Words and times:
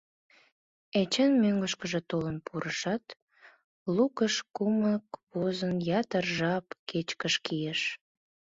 Эчан 1.01 1.31
мӧҥгышкыжӧ 1.41 1.99
толын 2.09 2.37
пурышат, 2.45 3.05
лукыш 3.95 4.35
кумык 4.55 5.05
возын, 5.39 5.73
ятыр 5.99 6.25
жап 6.37 6.65
кечкыж 6.89 7.33
кийыш. 7.45 7.81